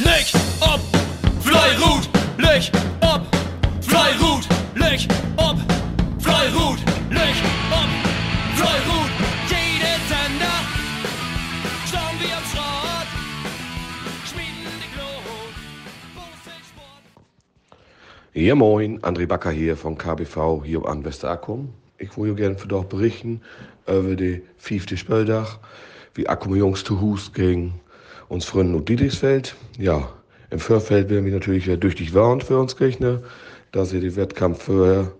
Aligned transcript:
Licht 0.00 0.34
ob, 0.60 0.80
Fleirut, 1.40 2.08
Licht 2.36 2.72
ob, 3.00 3.22
Fleirut, 3.80 4.48
Licht 4.74 5.08
ob, 5.36 5.56
Fleirut, 6.18 6.78
Licht 7.10 7.44
ob, 7.70 7.88
Fleirut. 8.56 9.10
Jede 9.48 9.94
Sender, 10.08 10.58
schauen 11.86 12.18
wir 12.18 12.36
am 12.36 12.44
Schrott, 12.50 13.08
schmieden 14.26 14.72
die 14.82 14.90
Glut. 14.96 15.54
Ja 18.34 18.56
moin, 18.56 19.00
André 19.02 19.26
Backer 19.28 19.52
hier 19.52 19.76
von 19.76 19.96
KBV 19.96 20.64
hier 20.64 20.84
an 20.86 21.04
Westerakkum. 21.04 21.72
Ich 21.98 22.16
wollte 22.16 22.34
gerne 22.34 22.58
für 22.58 22.66
doch 22.66 22.84
berichten 22.84 23.42
über 23.86 24.16
die 24.16 24.42
fünfte 24.58 24.96
Spieldach, 24.96 25.60
wie 26.14 26.28
Akkum 26.28 26.56
Jungs 26.56 26.82
zu 26.82 27.00
Hus 27.00 27.32
gegen 27.32 27.80
uns 28.28 28.44
Freunde 28.44 28.76
und 28.76 28.88
Dietrichsfeld. 28.88 29.54
Ja, 29.78 30.08
im 30.50 30.60
Vorfeld 30.60 31.10
werden 31.10 31.24
wir 31.24 31.32
natürlich 31.32 31.66
ja 31.66 31.76
tüchtig 31.76 32.14
warnt 32.14 32.44
für 32.44 32.58
uns 32.60 32.76
Gegner, 32.76 33.20
da 33.72 33.84
sie 33.84 33.98
den 33.98 34.14
Wettkampf 34.14 34.64
vorher 34.64 35.10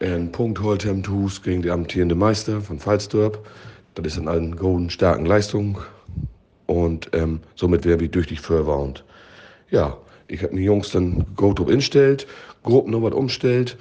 einen 0.00 0.30
Punkt 0.32 0.60
holt 0.60 0.84
Hus 1.08 1.42
gegen 1.42 1.62
die 1.62 1.70
amtierende 1.70 2.14
Meister 2.14 2.60
von 2.60 2.78
Pfalzdorp. 2.78 3.46
Das 3.94 4.06
ist 4.06 4.18
in 4.18 4.28
allen 4.28 4.56
guten, 4.56 4.90
starken 4.90 5.24
Leistungen 5.24 5.78
und 6.66 7.08
ähm, 7.14 7.40
somit 7.54 7.86
werden 7.86 8.00
wir 8.00 8.10
tüchtig 8.10 8.40
vorwarnt. 8.40 9.02
Ja, 9.70 9.96
ich 10.28 10.42
habe 10.42 10.54
die 10.54 10.64
Jungs 10.64 10.90
dann 10.90 11.24
gut 11.34 11.58
instellt, 11.70 12.26
Gruppen 12.62 12.92
noch 12.92 13.02
was 13.02 13.14
umstellt 13.14 13.78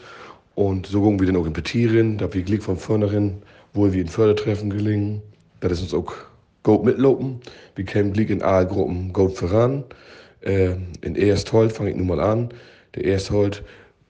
und 0.56 0.88
so 0.88 1.02
gucken 1.02 1.20
wir 1.20 1.28
dann 1.28 1.36
auch 1.36 1.46
in 1.46 1.54
Petieren, 1.54 2.18
da 2.18 2.34
wir 2.34 2.44
Glück 2.44 2.64
von 2.64 2.78
vornherein, 2.78 3.42
wo 3.74 3.92
wir 3.92 4.02
in 4.02 4.08
Fördertreffen 4.08 4.70
gelingen. 4.70 5.22
Das 5.60 5.74
ist 5.74 5.82
uns 5.82 5.94
auch 5.94 6.14
gut 6.70 6.86
mitlopen. 6.86 7.42
Wir 7.76 7.86
kämen 7.86 8.14
Glück 8.14 8.30
in 8.30 8.44
A-Gruppen 8.44 9.12
gut 9.12 9.36
voran. 9.36 9.84
Äh, 10.42 10.76
in 11.02 11.16
Ersthold 11.16 11.72
fange 11.72 11.90
ich 11.90 11.96
nun 11.96 12.08
mal 12.08 12.20
an. 12.20 12.50
Der 12.96 13.06
Ersthold 13.06 13.64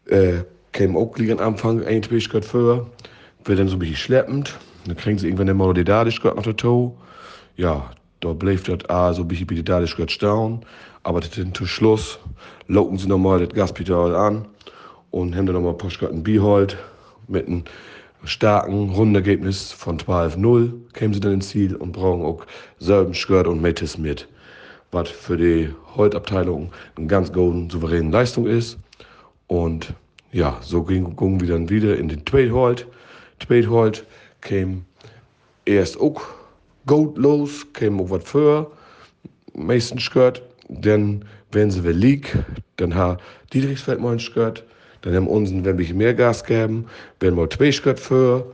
äh, 0.07 0.39
käme 0.73 0.99
auch 0.99 1.13
Glück 1.13 1.31
am 1.31 1.39
Anfang, 1.39 1.83
ein 1.85 2.03
Spielschritt 2.03 2.43
vor. 2.43 2.89
Wird 3.45 3.59
dann 3.59 3.69
so 3.69 3.77
ein 3.77 3.79
bisschen 3.79 3.95
schleppend. 3.95 4.57
Dann 4.85 4.97
kriegen 4.97 5.17
sie 5.17 5.27
irgendwann 5.27 5.55
noch 5.55 5.73
die 5.73 5.85
Dadischgott 5.85 6.35
noch 6.35 6.43
dazu. 6.43 6.97
Ja, 7.55 7.91
da 8.19 8.33
bleibt 8.33 8.67
das 8.67 8.89
A 8.89 9.13
so 9.13 9.21
ein 9.21 9.27
bisschen 9.29 9.47
bei 9.47 9.55
der 9.55 9.63
Dadischgott 9.63 10.11
staunen. 10.11 10.59
Aber 11.03 11.21
dann 11.21 11.53
zum 11.53 11.65
Schluss 11.65 12.19
locken 12.67 12.97
sie 12.97 13.07
nochmal 13.07 13.45
das 13.45 13.55
Gaspedal 13.55 14.15
an 14.15 14.45
und 15.11 15.33
haben 15.35 15.45
dann 15.45 15.55
nochmal 15.55 15.75
Postkarten 15.75 16.23
Bihold 16.23 16.77
mit 17.27 17.47
einem 17.47 17.63
starken 18.23 18.89
Rundenergebnis 18.89 19.71
von 19.71 19.97
12-0 19.97 20.71
kämen 20.93 21.13
sie 21.13 21.19
dann 21.19 21.33
ins 21.33 21.49
Ziel 21.49 21.75
und 21.75 21.93
brauchen 21.93 22.23
auch 22.23 22.45
selben 22.79 23.13
Skirt 23.13 23.47
und 23.47 23.61
Metis 23.61 23.97
mit, 23.97 24.27
was 24.91 25.09
für 25.09 25.37
die 25.37 25.73
Holtabteilung 25.95 26.71
eine 26.95 27.07
ganz 27.07 27.31
golden, 27.31 27.69
souveräne 27.69 28.11
Leistung 28.11 28.47
ist. 28.47 28.77
Und 29.47 29.93
ja, 30.31 30.57
so 30.61 30.83
gingen 30.83 31.41
wir 31.41 31.47
dann 31.47 31.69
wieder 31.69 31.97
in 31.97 32.07
den 32.07 32.23
Tweethold. 32.25 32.87
Tweethold 33.39 34.05
käme 34.41 34.81
erst 35.65 35.99
auch 35.99 36.21
gut 36.85 37.17
los, 37.17 37.65
käme 37.73 38.01
auch 38.01 38.09
was 38.09 38.23
für, 38.23 38.71
meisten 39.53 39.99
Skirt, 39.99 40.41
dann 40.67 41.25
wenn 41.51 41.71
sie 41.71 41.83
wir 41.83 41.93
League, 41.93 42.37
dann 42.77 42.93
hat 42.93 43.19
Dietrichsfeld 43.53 43.99
mal 43.99 44.13
ein 44.13 44.19
Skirt, 44.19 44.63
dann 45.01 45.15
haben 45.15 45.27
unseren, 45.27 45.65
wenn 45.65 45.77
wir 45.77 45.93
mehr 45.93 46.13
Gas 46.13 46.43
geben, 46.43 46.85
werden 47.19 47.35
wir 47.35 47.43
Skirt 47.71 47.99
für. 47.99 48.45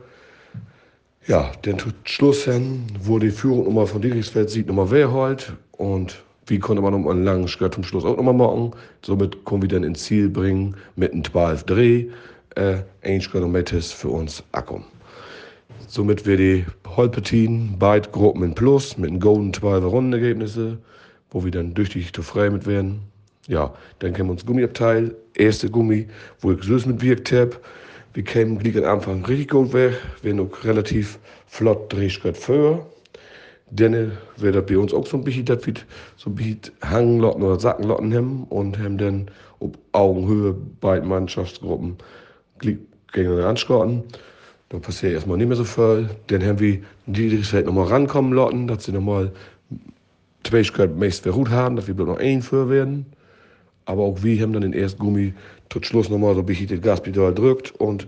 Ja, 1.26 1.50
tut 1.76 1.94
Schluss 2.04 2.44
hin, 2.44 2.86
wo 3.00 3.18
die 3.18 3.30
Führung 3.30 3.64
nochmal 3.64 3.86
von 3.86 4.00
Dietrichsfeld 4.00 4.48
sieht, 4.48 4.68
nochmal 4.68 4.90
wer 4.90 5.10
holt. 5.10 5.52
Und 5.72 6.22
wie 6.46 6.58
konnte 6.58 6.80
man 6.80 6.92
nochmal 6.92 7.14
einen 7.14 7.24
langen 7.24 7.48
Skirt 7.48 7.74
zum 7.74 7.82
Schluss 7.82 8.04
auch 8.04 8.16
nochmal 8.16 8.34
machen. 8.34 8.72
Somit 9.02 9.44
können 9.44 9.62
wir 9.62 9.68
dann 9.68 9.82
ins 9.82 10.04
Ziel 10.04 10.28
bringen 10.28 10.76
mit 10.94 11.12
einem 11.12 11.24
12 11.24 11.64
Dreh, 11.64 12.06
äh, 12.54 12.78
ein 13.02 13.20
Skirt 13.20 13.42
und 13.42 13.52
Mettes 13.52 13.90
für 13.92 14.08
uns 14.08 14.44
Akkum. 14.52 14.84
Somit 15.88 16.26
wir 16.26 16.36
die 16.36 16.64
Holpetinen, 16.86 17.76
beide 17.78 18.08
Gruppen 18.10 18.42
in 18.44 18.54
Plus 18.54 18.96
mit 18.96 19.10
einem 19.10 19.20
Golden 19.20 19.52
12 19.52 19.84
Rundenergebnisse, 19.84 20.78
wo 21.30 21.44
wir 21.44 21.50
dann 21.50 21.74
tüchtig 21.74 22.12
frei 22.22 22.50
mit 22.50 22.66
werden. 22.66 23.00
Ja, 23.48 23.72
dann 24.00 24.12
kämen 24.12 24.30
uns 24.30 24.44
Gummiabteil, 24.44 25.14
erste 25.34 25.70
Gummi, 25.70 26.08
wo 26.40 26.50
ich 26.50 26.64
süß 26.64 26.86
mitwirkt 26.86 27.30
habe. 27.30 27.52
Wir 28.12 28.24
kämen 28.24 28.58
gleich 28.58 28.76
am 28.78 28.96
Anfang 28.96 29.24
richtig 29.24 29.50
gut 29.50 29.72
weg, 29.72 29.94
wir 30.22 30.34
noch 30.34 30.64
relativ 30.64 31.18
flott 31.46 31.92
Drehschritt 31.92 32.36
vor. 32.36 32.86
Dann 33.70 34.12
wäre 34.36 34.52
das 34.52 34.66
bei 34.66 34.78
uns 34.78 34.92
auch 34.92 35.06
so 35.06 35.16
ein 35.16 35.24
bisschen, 35.24 35.44
dass 35.44 35.64
wir 35.64 35.74
so 36.16 36.30
ein 36.30 36.34
bisschen 36.34 36.60
Hanglotten 36.82 37.42
oder 37.42 37.60
Sackenlotten 37.60 38.14
haben 38.14 38.44
und 38.44 38.78
haben 38.78 38.98
dann 38.98 39.30
auf 39.60 39.72
Augenhöhe 39.92 40.56
beide 40.80 41.06
Mannschaftsgruppen 41.06 41.96
gegeneinander 42.58 43.48
anschrotten. 43.48 44.02
Dann 44.70 44.80
passiert 44.80 45.12
erstmal 45.12 45.36
nicht 45.36 45.48
mehr 45.48 45.56
so 45.56 45.64
viel. 45.64 46.08
Dann 46.26 46.44
haben 46.44 46.58
wir 46.58 46.80
Dietrichsfeld 47.06 47.66
nochmal 47.66 47.86
rankommen 47.86 48.32
lotten, 48.32 48.66
dass 48.66 48.84
sie 48.84 48.92
nochmal 48.92 49.30
zwei 50.42 50.64
Schritt 50.64 50.96
meist 50.96 51.22
verruht 51.22 51.50
haben, 51.50 51.76
dass 51.76 51.86
wir 51.86 51.94
bloß 51.94 52.08
noch 52.08 52.18
ein 52.18 52.42
für 52.42 52.68
werden. 52.68 53.06
Aber 53.86 54.02
auch 54.02 54.22
wir 54.22 54.40
haben 54.42 54.52
dann 54.52 54.62
den 54.62 54.72
ersten 54.72 55.00
Gummi 55.00 55.32
zum 55.70 55.82
Schluss 55.82 56.08
nochmal 56.08 56.34
so 56.34 56.40
ein 56.40 56.46
bisschen 56.46 56.68
das 56.68 56.80
Gaspedal 56.80 57.34
drückt 57.34 57.72
und 57.80 58.06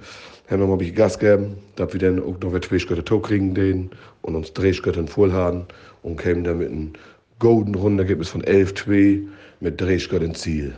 haben 0.51 0.61
nochmal 0.61 0.77
ein 0.77 0.79
bisschen 0.79 0.95
Gas 0.95 1.19
gegeben, 1.19 1.57
dass 1.77 1.93
wir 1.93 2.01
dann 2.01 2.23
auch 2.23 2.39
noch 2.41 2.61
zwei 2.61 2.79
Schritte 2.79 3.05
Tor 3.05 3.23
kriegen 3.23 3.55
den 3.55 3.91
und 4.23 4.35
uns 4.35 4.53
drei 4.53 4.73
Schritte 4.73 5.07
voll 5.07 5.33
haben 5.33 5.67
und 6.03 6.17
kämen 6.19 6.45
dann 6.45 6.59
mit 6.59 6.71
einem 6.71 6.93
golden 7.39 7.75
Rundenergebnis 7.75 8.29
von 8.29 8.43
11-2 8.43 9.27
mit 9.61 9.81
drei 9.81 9.99
Schritt 9.99 10.23
ins 10.23 10.41
Ziel. 10.41 10.75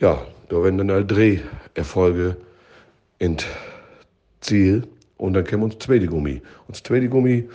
Ja, 0.00 0.24
da 0.48 0.62
werden 0.62 0.78
dann 0.78 0.90
alle 0.90 1.04
drei 1.04 1.40
Erfolge 1.74 2.36
ins 3.18 3.44
Ziel 4.40 4.84
und 5.16 5.34
dann 5.34 5.44
käme 5.44 5.64
uns 5.64 5.78
zweite 5.78 6.06
Gummi. 6.06 6.40
Und 6.66 6.76
das 6.76 6.82
zweite 6.82 7.08
Gummi 7.08 7.48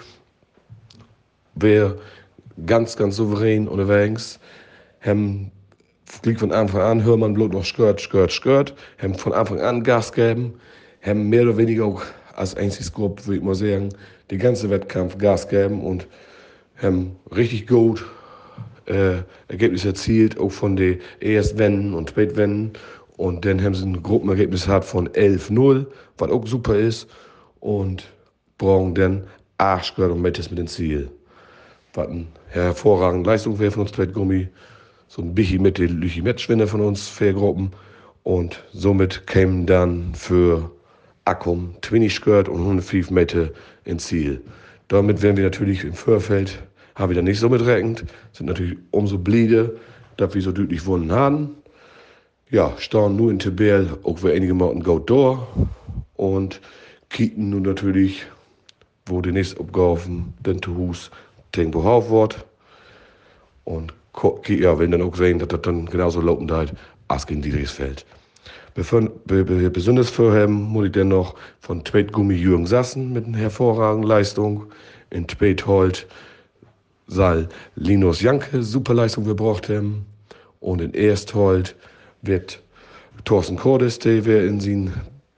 wäre 1.56 2.00
ganz, 2.66 2.96
ganz 2.96 3.16
souverän 3.16 3.68
unterwegs, 3.68 4.40
haben 5.02 5.52
Klick 6.22 6.40
von 6.40 6.52
Anfang 6.52 6.82
an, 6.82 7.04
hört 7.04 7.20
man 7.20 7.34
bloß 7.34 7.52
noch 7.52 7.64
Skirt, 7.64 8.02
Skirt, 8.02 8.32
Skirt, 8.32 8.74
haben 9.02 9.16
von 9.16 9.32
Anfang 9.32 9.62
an 9.62 9.84
Gas 9.84 10.12
gegeben, 10.12 10.56
haben 11.02 11.30
mehr 11.30 11.44
oder 11.44 11.58
weniger 11.58 11.86
auch 11.86 12.04
als 12.36 12.56
einziges 12.56 12.92
Gruppe, 12.92 13.26
würde 13.26 13.38
ich 13.38 13.44
mal 13.44 13.56
sagen, 13.56 13.90
den 14.30 14.40
ganzen 14.40 14.70
Wettkampf 14.70 15.18
Gas 15.18 15.48
gegeben 15.48 15.82
und 15.82 16.08
haben 16.82 17.16
richtig 17.34 17.68
gut 17.68 18.06
äh, 18.86 19.18
Ergebnisse 19.48 19.90
erzielt, 19.90 20.38
auch 20.40 20.52
von 20.52 20.76
den 20.76 21.00
Erstwenden 21.20 21.94
und 21.94 22.10
Spätwenden. 22.10 22.74
Und 23.18 23.46
dann 23.46 23.64
haben 23.64 23.76
sie 23.76 23.86
ein 23.86 24.02
Gruppenergebnis 24.02 24.66
gehabt 24.66 24.86
von 24.86 25.10
11-0, 25.10 25.86
was 26.18 26.32
auch 26.32 26.48
super 26.48 26.78
ist. 26.78 27.08
Und 27.60 28.06
brauchen 28.58 28.96
dann 28.96 29.24
Arschgurt 29.58 30.12
und 30.12 30.22
Mettes 30.22 30.50
mit 30.50 30.60
ins 30.60 30.74
Ziel. 30.74 31.10
Was 31.94 32.08
eine 32.08 32.26
hervorragende 32.48 33.30
Leistung 33.30 33.60
wäre 33.60 33.72
von 33.72 33.88
uns 33.88 34.14
Gummi 34.14 34.48
so 35.10 35.24
ein 35.24 35.34
bisschen 35.34 35.64
mit 35.64 35.80
den 35.80 36.00
Lüchimetschwinde 36.00 36.68
von 36.68 36.82
uns, 36.82 37.10
vier 37.10 37.34
Gruppen. 37.34 37.72
Und 38.24 38.64
somit 38.72 39.26
kämen 39.26 39.66
dann 39.66 40.14
für 40.14 40.72
Akkum 41.26 41.74
20 41.82 42.14
Skirt 42.14 42.48
und 42.48 42.60
105 42.60 43.10
Meter 43.10 43.50
ins 43.86 44.06
Ziel. 44.06 44.40
Damit 44.88 45.22
werden 45.24 45.36
wir 45.36 45.46
natürlich 45.46 45.84
im 45.84 45.94
Vorfeld, 45.94 46.62
haben 46.94 47.10
wir 47.10 47.16
dann 47.16 47.26
nicht 47.26 47.40
so 47.40 47.50
mitgerechnet, 47.50 48.06
sind 48.34 48.46
natürlich 48.46 48.78
umso 48.92 49.18
bliede, 49.18 49.78
dass 50.18 50.36
wir 50.36 50.42
so 50.44 50.52
deutlich 50.52 50.82
gewonnen 50.82 51.12
haben. 51.12 51.56
Ja, 52.52 52.74
stehen 52.78 53.16
nur 53.16 53.32
in 53.32 53.40
Tibel, 53.40 53.98
auch 54.04 54.20
für 54.20 54.32
einige 54.32 54.54
Monaten 54.54 54.84
go 54.84 55.00
door. 55.00 55.48
Und 56.18 56.62
kicken 57.10 57.50
nun 57.50 57.64
natürlich, 57.64 58.28
wo 59.08 59.22
die 59.22 59.32
nächste 59.32 59.60
Aufgaben 59.60 60.34
denn 60.46 60.62
zu 60.62 60.76
Hus 60.76 61.10
Tempo 61.52 61.84
wird. 61.84 62.46
Und 63.64 63.94
ja, 64.48 64.80
wenn 64.80 64.92
dann 64.92 65.02
auch 65.02 65.16
sehen, 65.16 65.40
dass 65.40 65.48
das 65.50 65.62
dann 65.62 65.86
genauso 65.86 66.22
laufen 66.22 66.52
halt 66.52 66.74
als 67.08 67.26
gegen 67.26 67.42
Dietrichsfeld. 67.42 68.06
Besonders 68.76 70.10
vorheben 70.10 70.54
muss 70.54 70.86
ich 70.86 70.92
dann 70.92 71.10
noch 71.10 71.36
von 71.60 71.84
Tweetgummi 71.84 72.36
Jürgen 72.36 72.66
Sassen 72.66 73.12
mit 73.12 73.26
einer 73.26 73.38
hervorragenden 73.38 74.08
Leistung. 74.08 74.66
In 75.10 75.28
Tweethold 75.28 76.08
soll 77.08 77.50
Linus 77.76 78.22
Janke 78.22 78.64
super 78.64 78.94
Leistung 78.94 79.26
gebracht 79.26 79.70
haben. 79.70 80.06
Und 80.60 80.82
in 80.82 80.94
Ersthold 80.94 81.76
wird 82.22 82.62
Thorsten 83.26 83.58
Cordes, 83.58 84.00
der 84.00 84.26
wer 84.26 84.46
in 84.46 84.60
seinen 84.60 84.94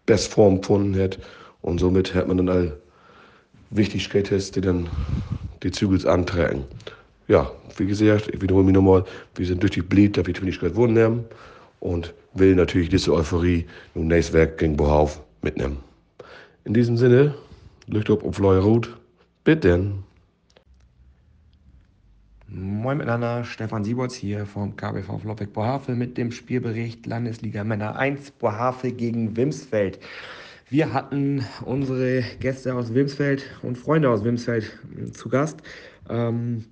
Bestform 0.06 0.62
gefunden 0.62 1.00
hat. 1.02 1.18
Und 1.62 1.80
somit 1.80 2.14
hat 2.14 2.28
man 2.28 2.38
dann 2.38 2.50
all 2.50 2.78
Wichtigkeiten, 3.70 4.44
die 4.54 4.62
dann 4.62 4.90
die 5.64 5.72
Zügels 5.72 6.06
antragen 6.06 6.66
ja, 7.32 7.50
wie 7.78 7.88
gesagt, 7.88 8.30
ich 8.34 8.42
wiederhole 8.42 8.66
mich 8.66 8.74
nochmal, 8.74 9.06
wir 9.36 9.46
sind 9.46 9.64
durch 9.64 9.72
die 9.72 9.82
Blied, 9.82 10.18
dass 10.18 10.28
wir 10.28 10.34
nicht 10.42 10.60
gewonnen 10.60 11.02
haben 11.02 11.26
und 11.80 12.14
will 12.34 12.56
natürlich 12.56 12.90
diese 12.90 13.14
Euphorie 13.14 13.66
nun 13.96 14.08
nächstes 14.08 14.34
Werk 14.34 14.58
gegen 14.58 14.76
Bohauf 14.76 15.22
mitnehmen. 15.42 15.78
In 16.66 16.74
diesem 16.74 16.98
Sinne, 16.98 17.34
Licht 17.88 18.10
auf 18.10 18.24
auf 18.26 18.40
Ruth, 18.42 18.98
bitte. 19.46 19.94
Moin 22.48 22.98
miteinander, 22.98 23.46
Stefan 23.46 23.86
Siebolz 23.86 24.14
hier 24.14 24.46
vom 24.46 24.76
KBV 24.76 25.20
Flopbeck 25.20 25.54
Bohavel 25.54 25.96
mit 25.96 26.18
dem 26.18 26.34
Spielbericht 26.34 27.06
Landesliga 27.06 27.64
Männer 27.64 27.96
1 27.96 28.32
Bohavel 28.32 28.92
gegen 28.92 29.38
Wimsfeld. 29.38 30.00
Wir 30.70 30.92
hatten 30.92 31.46
unsere 31.64 32.24
Gäste 32.42 32.76
aus 32.76 32.94
Wimsfeld 32.94 33.46
und 33.62 33.78
Freunde 33.78 34.10
aus 34.10 34.26
Wimsfeld 34.26 34.78
zu 35.14 35.30
Gast. 35.30 35.62
Ähm, 36.10 36.66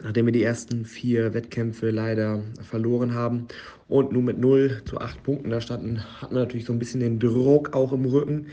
nachdem 0.00 0.26
wir 0.26 0.32
die 0.32 0.42
ersten 0.42 0.84
vier 0.84 1.34
Wettkämpfe 1.34 1.90
leider 1.90 2.42
verloren 2.62 3.14
haben 3.14 3.46
und 3.88 4.12
nur 4.12 4.22
mit 4.22 4.38
0 4.38 4.82
zu 4.84 4.98
8 4.98 5.22
Punkten 5.22 5.50
da 5.50 5.60
standen, 5.60 6.02
hatten 6.20 6.34
wir 6.34 6.40
natürlich 6.40 6.66
so 6.66 6.72
ein 6.72 6.78
bisschen 6.78 7.00
den 7.00 7.18
Druck 7.18 7.74
auch 7.74 7.92
im 7.92 8.04
Rücken, 8.04 8.46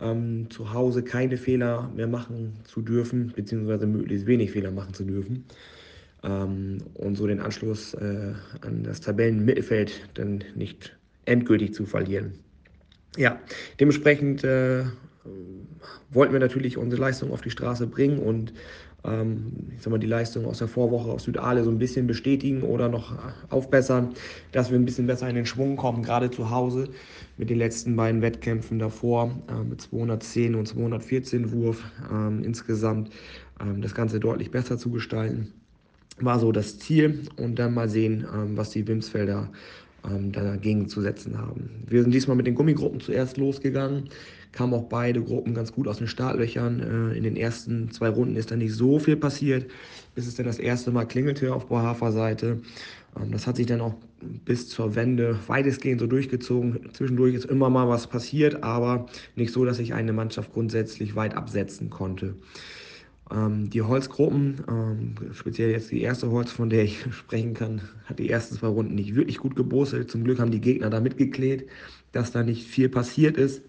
ähm, 0.00 0.48
zu 0.50 0.72
Hause 0.72 1.02
keine 1.02 1.36
Fehler 1.36 1.90
mehr 1.94 2.06
machen 2.06 2.54
zu 2.64 2.80
dürfen, 2.80 3.32
beziehungsweise 3.34 3.86
möglichst 3.86 4.26
wenig 4.26 4.50
Fehler 4.50 4.70
machen 4.70 4.94
zu 4.94 5.04
dürfen. 5.04 5.44
Ähm, 6.22 6.78
und 6.94 7.16
so 7.16 7.26
den 7.26 7.40
Anschluss 7.40 7.94
äh, 7.94 8.32
an 8.62 8.82
das 8.82 9.00
Tabellenmittelfeld 9.00 10.08
dann 10.14 10.44
nicht 10.54 10.96
endgültig 11.24 11.74
zu 11.74 11.86
verlieren. 11.86 12.32
Ja, 13.16 13.40
dementsprechend 13.80 14.44
äh, 14.44 14.84
wollten 16.10 16.32
wir 16.32 16.40
natürlich 16.40 16.76
unsere 16.76 17.00
Leistung 17.00 17.32
auf 17.32 17.40
die 17.40 17.50
Straße 17.50 17.86
bringen 17.86 18.18
und 18.18 18.52
ähm, 19.04 19.52
ich 19.74 19.82
sag 19.82 19.90
mal, 19.90 19.98
die 19.98 20.06
Leistung 20.06 20.46
aus 20.46 20.58
der 20.58 20.68
Vorwoche 20.68 21.10
aus 21.10 21.24
Südale 21.24 21.64
so 21.64 21.70
ein 21.70 21.78
bisschen 21.78 22.06
bestätigen 22.06 22.62
oder 22.62 22.88
noch 22.88 23.14
aufbessern, 23.50 24.14
dass 24.52 24.70
wir 24.70 24.78
ein 24.78 24.84
bisschen 24.84 25.06
besser 25.06 25.28
in 25.28 25.36
den 25.36 25.46
Schwung 25.46 25.76
kommen, 25.76 26.02
gerade 26.02 26.30
zu 26.30 26.50
Hause 26.50 26.88
mit 27.36 27.50
den 27.50 27.58
letzten 27.58 27.96
beiden 27.96 28.22
Wettkämpfen 28.22 28.78
davor 28.78 29.30
äh, 29.48 29.62
mit 29.62 29.80
210 29.80 30.54
und 30.54 30.66
214 30.66 31.52
Wurf 31.52 31.84
ähm, 32.10 32.42
insgesamt 32.42 33.10
ähm, 33.60 33.82
das 33.82 33.94
Ganze 33.94 34.20
deutlich 34.20 34.50
besser 34.50 34.78
zu 34.78 34.90
gestalten. 34.90 35.52
War 36.18 36.38
so 36.38 36.50
das 36.50 36.78
Ziel 36.78 37.24
und 37.36 37.58
dann 37.58 37.74
mal 37.74 37.90
sehen, 37.90 38.26
was 38.54 38.70
die 38.70 38.88
Wimsfelder 38.88 39.50
ähm, 40.10 40.32
dagegen 40.32 40.88
zu 40.88 41.00
setzen 41.00 41.38
haben. 41.38 41.70
Wir 41.86 42.02
sind 42.02 42.12
diesmal 42.12 42.36
mit 42.36 42.46
den 42.46 42.54
Gummigruppen 42.54 43.00
zuerst 43.00 43.36
losgegangen, 43.36 44.04
kamen 44.52 44.74
auch 44.74 44.84
beide 44.84 45.22
Gruppen 45.22 45.54
ganz 45.54 45.72
gut 45.72 45.88
aus 45.88 45.98
den 45.98 46.08
Startlöchern. 46.08 47.12
Äh, 47.12 47.16
in 47.16 47.24
den 47.24 47.36
ersten 47.36 47.90
zwei 47.90 48.08
Runden 48.08 48.36
ist 48.36 48.50
dann 48.50 48.58
nicht 48.58 48.74
so 48.74 48.98
viel 48.98 49.16
passiert, 49.16 49.70
bis 50.14 50.26
es 50.26 50.34
dann 50.34 50.46
das 50.46 50.58
erste 50.58 50.90
Mal 50.90 51.04
klingelte 51.04 51.54
auf 51.54 51.66
Bohafer 51.66 52.12
Seite. 52.12 52.60
Ähm, 53.18 53.30
das 53.32 53.46
hat 53.46 53.56
sich 53.56 53.66
dann 53.66 53.80
auch 53.80 53.94
bis 54.44 54.68
zur 54.68 54.94
Wende 54.94 55.38
weitestgehend 55.46 56.00
so 56.00 56.06
durchgezogen. 56.06 56.88
Zwischendurch 56.92 57.34
ist 57.34 57.44
immer 57.44 57.70
mal 57.70 57.88
was 57.88 58.06
passiert, 58.06 58.62
aber 58.62 59.06
nicht 59.36 59.52
so, 59.52 59.64
dass 59.64 59.76
sich 59.76 59.94
eine 59.94 60.12
Mannschaft 60.12 60.52
grundsätzlich 60.52 61.14
weit 61.16 61.36
absetzen 61.36 61.90
konnte. 61.90 62.34
Ähm, 63.30 63.70
die 63.70 63.82
Holzgruppen, 63.82 64.62
ähm, 64.68 65.14
speziell 65.32 65.70
jetzt 65.70 65.90
die 65.90 66.02
erste 66.02 66.30
Holz, 66.30 66.52
von 66.52 66.70
der 66.70 66.84
ich 66.84 67.02
sprechen 67.10 67.54
kann, 67.54 67.80
hat 68.04 68.18
die 68.18 68.30
ersten 68.30 68.56
zwei 68.56 68.68
Runden 68.68 68.94
nicht 68.94 69.14
wirklich 69.14 69.38
gut 69.38 69.56
gebosselt. 69.56 70.10
Zum 70.10 70.24
Glück 70.24 70.38
haben 70.38 70.50
die 70.52 70.60
Gegner 70.60 70.90
da 70.90 71.00
mitgeklebt, 71.00 71.68
dass 72.12 72.32
da 72.32 72.42
nicht 72.42 72.66
viel 72.66 72.88
passiert 72.88 73.36
ist. 73.36 73.62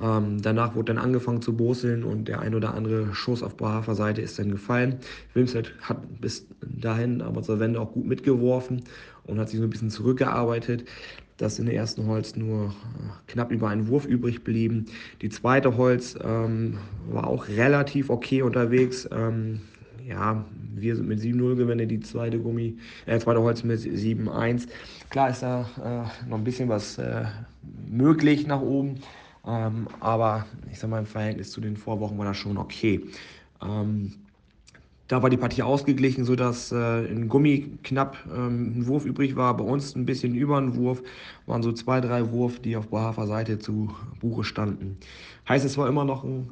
Ähm, 0.00 0.40
danach 0.40 0.74
wurde 0.74 0.94
dann 0.94 1.04
angefangen 1.04 1.42
zu 1.42 1.56
boseln 1.56 2.02
und 2.02 2.26
der 2.26 2.40
ein 2.40 2.54
oder 2.54 2.74
andere 2.74 3.14
Schuss 3.14 3.42
auf 3.42 3.56
Braver 3.56 3.94
Seite 3.94 4.22
ist 4.22 4.38
dann 4.38 4.50
gefallen. 4.50 4.98
Wilmsfeld 5.34 5.74
hat 5.82 6.20
bis 6.20 6.46
dahin 6.62 7.20
aber 7.20 7.42
zur 7.42 7.60
Wende 7.60 7.80
auch 7.80 7.92
gut 7.92 8.06
mitgeworfen 8.06 8.82
und 9.24 9.38
hat 9.38 9.50
sich 9.50 9.58
so 9.58 9.64
ein 9.64 9.70
bisschen 9.70 9.90
zurückgearbeitet 9.90 10.84
dass 11.36 11.58
in 11.58 11.66
der 11.66 11.74
ersten 11.74 12.06
Holz 12.06 12.36
nur 12.36 12.66
äh, 12.66 12.72
knapp 13.26 13.50
über 13.50 13.68
einen 13.68 13.88
Wurf 13.88 14.06
übrig 14.06 14.44
blieben. 14.44 14.86
Die 15.20 15.28
zweite 15.28 15.76
Holz 15.76 16.16
ähm, 16.22 16.78
war 17.08 17.26
auch 17.26 17.48
relativ 17.48 18.10
okay 18.10 18.42
unterwegs. 18.42 19.08
Ähm, 19.12 19.60
ja, 20.06 20.44
wir 20.74 20.96
sind 20.96 21.08
mit 21.08 21.20
7-0 21.20 21.56
gewinnen, 21.56 21.88
die 21.88 22.00
zweite 22.00 22.38
Gummi, 22.38 22.76
äh, 23.06 23.18
zweite 23.18 23.40
Holz 23.40 23.62
mit 23.64 23.80
7-1. 23.80 24.68
Klar 25.10 25.30
ist 25.30 25.42
da 25.42 25.68
äh, 25.82 26.28
noch 26.28 26.38
ein 26.38 26.44
bisschen 26.44 26.68
was 26.68 26.98
äh, 26.98 27.24
möglich 27.88 28.46
nach 28.46 28.60
oben, 28.60 28.96
ähm, 29.46 29.86
aber 30.00 30.46
ich 30.70 30.78
sag 30.78 30.90
mal, 30.90 30.98
im 30.98 31.06
Verhältnis 31.06 31.50
zu 31.50 31.60
den 31.60 31.76
Vorwochen 31.76 32.18
war 32.18 32.24
das 32.24 32.36
schon 32.36 32.56
okay. 32.56 33.00
Ähm, 33.62 34.12
da 35.12 35.22
war 35.22 35.28
die 35.28 35.36
Partie 35.36 35.62
ausgeglichen, 35.62 36.24
sodass 36.24 36.72
äh, 36.72 37.04
in 37.04 37.28
Gummi 37.28 37.78
knapp 37.82 38.16
ähm, 38.34 38.78
ein 38.78 38.86
Wurf 38.86 39.04
übrig 39.04 39.36
war. 39.36 39.54
Bei 39.54 39.62
uns 39.62 39.94
ein 39.94 40.06
bisschen 40.06 40.34
über 40.34 40.56
einen 40.56 40.74
Wurf. 40.74 41.02
Waren 41.44 41.62
so 41.62 41.70
zwei, 41.72 42.00
drei 42.00 42.30
Wurf, 42.30 42.60
die 42.60 42.78
auf 42.78 42.88
Bohafer 42.88 43.26
Seite 43.26 43.58
zu 43.58 43.94
Buche 44.20 44.42
standen. 44.42 44.96
Heißt, 45.46 45.66
es 45.66 45.76
war 45.76 45.86
immer 45.86 46.06
noch 46.06 46.24
ein 46.24 46.48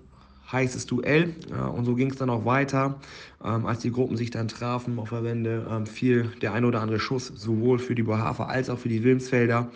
heißes 0.53 0.85
Duell. 0.85 1.35
Und 1.75 1.87
so 1.87 1.95
ging 1.95 2.11
es 2.11 2.19
dann 2.19 2.29
auch 2.29 2.45
weiter. 2.45 3.01
Ähm, 3.43 3.65
als 3.65 3.79
die 3.79 3.93
Gruppen 3.93 4.19
sich 4.19 4.29
dann 4.29 4.49
trafen 4.49 4.99
auf 4.99 5.09
der 5.09 5.25
Wende, 5.25 5.67
ähm, 5.71 5.87
fiel 5.87 6.31
der 6.43 6.53
ein 6.53 6.67
oder 6.67 6.83
andere 6.83 7.01
Schuss, 7.01 7.29
sowohl 7.29 7.79
für 7.79 7.95
die 7.95 8.03
Bohafer 8.03 8.51
als 8.51 8.69
auch 8.69 8.79
für 8.79 8.91
die 8.91 9.03
Wilmsfelder. 9.03 9.71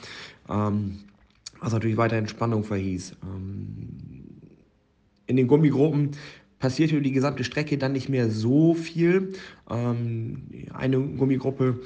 Ähm, 0.51 0.99
was 1.59 1.73
natürlich 1.73 1.97
weiterhin 1.97 2.29
Spannung 2.29 2.65
verhieß. 2.65 3.17
In 5.27 5.37
den 5.37 5.47
Gummigruppen 5.47 6.11
passiert 6.65 6.93
über 6.93 7.03
die 7.03 7.13
gesamte 7.13 7.45
Strecke 7.45 7.77
dann 7.77 7.93
nicht 7.93 8.09
mehr 8.09 8.31
so 8.31 8.73
viel. 8.73 9.35
Ähm, 9.69 10.49
eine 10.73 10.99
Gummigruppe 10.99 11.79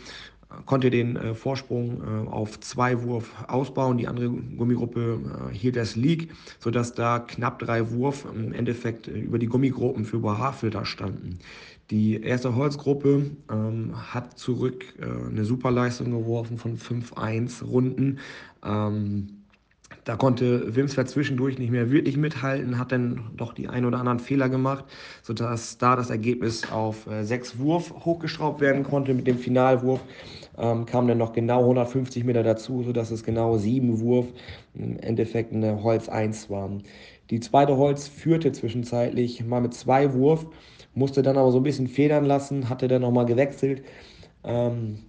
konnte 0.66 0.88
den 0.90 1.16
äh, 1.16 1.34
Vorsprung 1.34 2.00
äh, 2.00 2.28
auf 2.28 2.60
zwei 2.60 3.02
Wurf 3.02 3.28
ausbauen, 3.48 3.98
die 3.98 4.06
andere 4.06 4.30
Gummigruppe 4.30 5.50
äh, 5.50 5.52
hielt 5.52 5.74
das 5.74 5.96
Leak, 5.96 6.30
sodass 6.60 6.94
da 6.94 7.18
knapp 7.18 7.58
drei 7.58 7.90
Wurf 7.90 8.24
im 8.32 8.52
Endeffekt 8.52 9.08
äh, 9.08 9.18
über 9.18 9.40
die 9.40 9.48
Gummigruppen 9.48 10.04
für 10.04 10.20
Bohavel 10.20 10.70
da 10.70 10.84
standen. 10.84 11.40
Die 11.90 12.22
erste 12.22 12.54
Holzgruppe 12.54 13.32
ähm, 13.50 14.12
hat 14.12 14.38
zurück 14.38 14.84
äh, 15.00 15.06
eine 15.28 15.44
Superleistung 15.44 16.12
geworfen 16.12 16.56
von 16.56 16.78
5-1 16.78 17.64
Runden. 17.64 18.20
Ähm, 18.64 19.37
da 20.08 20.16
konnte 20.16 20.74
Wimsfeld 20.74 21.10
zwischendurch 21.10 21.58
nicht 21.58 21.70
mehr 21.70 21.90
wirklich 21.90 22.16
mithalten, 22.16 22.78
hat 22.78 22.92
dann 22.92 23.30
doch 23.36 23.52
die 23.52 23.68
ein 23.68 23.84
oder 23.84 23.98
anderen 23.98 24.20
Fehler 24.20 24.48
gemacht, 24.48 24.86
sodass 25.22 25.76
da 25.76 25.96
das 25.96 26.08
Ergebnis 26.08 26.72
auf 26.72 27.06
äh, 27.06 27.24
sechs 27.24 27.58
Wurf 27.58 27.92
hochgeschraubt 28.06 28.62
werden 28.62 28.84
konnte. 28.84 29.12
Mit 29.12 29.26
dem 29.26 29.36
Finalwurf 29.36 30.00
ähm, 30.56 30.86
kam 30.86 31.08
dann 31.08 31.18
noch 31.18 31.34
genau 31.34 31.60
150 31.60 32.24
Meter 32.24 32.42
dazu, 32.42 32.82
sodass 32.84 33.10
es 33.10 33.22
genau 33.22 33.58
sieben 33.58 34.00
Wurf 34.00 34.28
im 34.72 34.98
Endeffekt 34.98 35.52
eine 35.52 35.82
Holz 35.82 36.08
1 36.08 36.48
waren. 36.48 36.84
Die 37.28 37.40
zweite 37.40 37.76
Holz 37.76 38.08
führte 38.08 38.50
zwischenzeitlich 38.52 39.44
mal 39.44 39.60
mit 39.60 39.74
zwei 39.74 40.14
Wurf, 40.14 40.46
musste 40.94 41.20
dann 41.20 41.36
aber 41.36 41.52
so 41.52 41.58
ein 41.58 41.64
bisschen 41.64 41.86
federn 41.86 42.24
lassen, 42.24 42.70
hatte 42.70 42.88
dann 42.88 43.02
nochmal 43.02 43.26
gewechselt. 43.26 43.82
Ähm, 44.42 45.00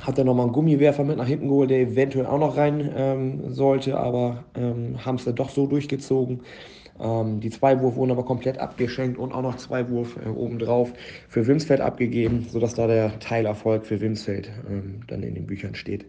hat 0.00 0.18
er 0.18 0.24
nochmal 0.24 0.46
einen 0.46 0.52
Gummiwerfer 0.52 1.04
mit 1.04 1.16
nach 1.16 1.26
hinten 1.26 1.48
geholt, 1.48 1.70
der 1.70 1.80
eventuell 1.80 2.26
auch 2.26 2.38
noch 2.38 2.56
rein 2.56 2.90
ähm, 2.96 3.52
sollte, 3.52 3.98
aber 3.98 4.44
ähm, 4.54 5.04
haben 5.04 5.16
es 5.16 5.24
dann 5.24 5.34
doch 5.34 5.50
so 5.50 5.66
durchgezogen. 5.66 6.40
Ähm, 7.00 7.40
die 7.40 7.50
zwei 7.50 7.80
Wurf 7.80 7.96
wurden 7.96 8.10
aber 8.10 8.24
komplett 8.24 8.58
abgeschenkt 8.58 9.18
und 9.18 9.32
auch 9.32 9.42
noch 9.42 9.56
zwei 9.56 9.88
Wurf 9.88 10.16
äh, 10.24 10.28
obendrauf 10.28 10.92
für 11.28 11.46
Wimsfeld 11.46 11.80
abgegeben, 11.80 12.46
sodass 12.48 12.74
da 12.74 12.86
der 12.86 13.18
Teilerfolg 13.18 13.86
für 13.86 14.00
Wimsfeld 14.00 14.50
ähm, 14.68 15.00
dann 15.06 15.22
in 15.22 15.34
den 15.34 15.46
Büchern 15.46 15.74
steht. 15.74 16.06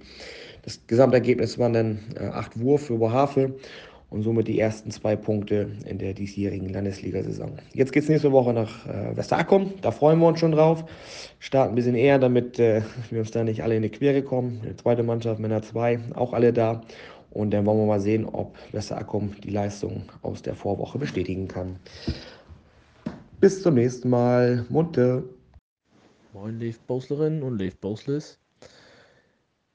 Das 0.64 0.86
Gesamtergebnis 0.88 1.58
waren 1.58 1.74
dann 1.74 2.00
äh, 2.20 2.26
acht 2.26 2.60
Wurf 2.60 2.88
für 2.88 2.96
Oberhavel 2.96 3.56
und 4.12 4.24
somit 4.24 4.48
die 4.48 4.60
ersten 4.60 4.92
zwei 4.92 5.16
Punkte 5.16 5.72
in 5.86 5.98
der 5.98 6.14
diesjährigen 6.14 6.70
Landesliga-Saison. 6.70 7.58
Jetzt 7.74 7.94
geht 7.94 8.04
es 8.04 8.10
nächste 8.10 8.32
Woche 8.32 8.54
nach 8.54 8.86
äh, 8.86 9.16
Westerackum, 9.16 9.74
da 9.82 9.92
freuen 9.92 10.20
wir 10.20 10.28
uns 10.28 10.40
schon 10.40 10.52
drauf. 10.52 10.84
Starten 11.40 11.72
ein 11.72 11.76
bisschen 11.76 11.96
eher, 11.96 12.20
damit 12.20 12.60
äh, 12.60 12.82
wir 13.10 13.22
uns 13.22 13.32
da 13.32 13.44
nicht 13.44 13.64
alle 13.64 13.76
in 13.76 13.82
die 13.82 13.90
Quere 13.90 14.22
kommen. 14.22 14.62
Die 14.70 14.76
zweite 14.76 15.02
Mannschaft, 15.02 15.40
Männer 15.40 15.62
2, 15.62 16.14
auch 16.16 16.34
alle 16.34 16.52
da. 16.52 16.82
Und 17.32 17.52
dann 17.52 17.66
wollen 17.66 17.80
wir 17.80 17.86
mal 17.86 18.02
sehen, 18.02 18.26
ob 18.26 18.56
Westerackum 18.74 19.34
die 19.42 19.50
Leistung 19.50 20.04
aus 20.22 20.42
der 20.42 20.56
Vorwoche 20.56 21.00
bestätigen 21.00 21.48
kann. 21.48 21.78
Bis 23.40 23.64
zum 23.64 23.76
nächsten 23.76 24.10
Mal. 24.10 24.66
Munte. 24.68 25.24
Moin, 26.34 26.60
Lev 26.60 26.80
Boslerin 26.82 27.42
und 27.42 27.58
Lev 27.58 27.78
Bosles. 27.78 28.38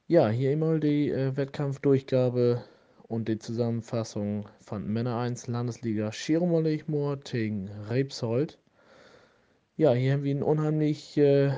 Ja, 0.08 0.28
hier 0.28 0.50
einmal 0.50 0.78
die 0.78 1.10
äh, 1.10 1.34
Wettkampfdurchgabe 1.34 2.62
und 3.08 3.28
die 3.28 3.38
Zusammenfassung 3.38 4.48
von 4.60 4.86
Männer 4.86 5.18
1 5.18 5.46
Landesliga 5.46 6.12
Schirmolechmoor 6.12 7.18
gegen 7.18 7.68
Rebsold. 7.88 8.58
Ja, 9.76 9.92
hier 9.92 10.12
haben 10.14 10.24
wir 10.24 10.32
einen 10.32 10.42
unheimlich 10.42 11.16
äh, 11.16 11.52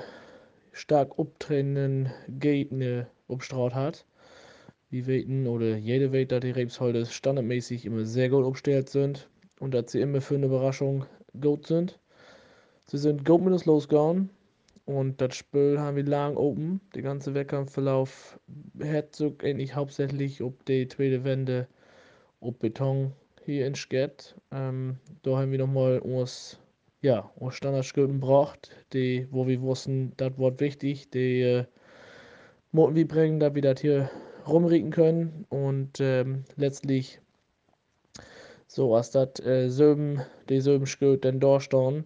stark 0.72 1.18
abtretenden 1.18 2.12
Gegner 2.28 3.06
obstraut 3.28 3.74
hat. 3.74 4.04
Wir 4.90 5.06
weten, 5.06 5.46
oder 5.46 5.76
jede 5.76 6.12
weiß, 6.12 6.28
dass 6.28 6.40
die 6.40 6.50
Rebsolde 6.50 7.06
standardmäßig 7.06 7.84
immer 7.84 8.04
sehr 8.04 8.28
gut 8.28 8.44
aufgestellt 8.44 8.88
sind 8.88 9.28
und 9.60 9.72
dass 9.74 9.92
sie 9.92 10.00
immer 10.00 10.20
für 10.20 10.34
eine 10.34 10.46
Überraschung 10.46 11.06
gut 11.40 11.66
sind. 11.66 11.98
Sie 12.86 12.98
sind 12.98 13.24
gut 13.24 13.42
mit 13.42 13.52
uns 13.52 13.66
losgegangen 13.66 14.30
und 14.88 15.20
das 15.20 15.36
Spiel 15.36 15.78
haben 15.78 15.96
wir 15.96 16.04
lang 16.04 16.38
oben. 16.38 16.80
Der 16.94 17.02
ganze 17.02 17.34
Wettkampfverlauf 17.34 18.40
hat 18.82 19.14
so 19.14 19.36
eigentlich 19.42 19.74
hauptsächlich 19.74 20.42
ob 20.42 20.64
die 20.64 20.88
zweite 20.88 21.24
Wende, 21.24 21.68
ob 22.40 22.58
Beton 22.58 23.12
hier 23.44 23.66
in 23.66 23.74
Skett. 23.74 24.34
Ähm, 24.50 24.96
da 25.22 25.36
haben 25.36 25.52
wir 25.52 25.58
nochmal 25.58 25.98
uns 25.98 26.58
ja, 27.02 27.30
und 27.36 27.52
Standardskirten 27.52 28.18
braucht, 28.18 28.70
die, 28.94 29.28
wo 29.30 29.46
wir 29.46 29.60
wussten, 29.60 30.14
das 30.16 30.38
wird 30.38 30.58
wichtig, 30.58 31.10
die 31.10 31.42
äh, 31.42 31.64
Moten 32.72 32.96
wir 32.96 33.06
bringen, 33.06 33.40
dass 33.40 33.54
wir 33.54 33.62
das 33.62 33.82
hier 33.82 34.10
rumrieken 34.46 34.90
können 34.90 35.44
und 35.50 36.00
ähm, 36.00 36.44
letztlich 36.56 37.20
so 38.66 38.94
als 38.94 39.10
das 39.10 39.38
äh, 39.40 39.68
Söben, 39.68 40.22
die 40.48 40.62
Söbenskirt 40.62 41.26
dann 41.26 41.40
durchstehen, 41.40 42.04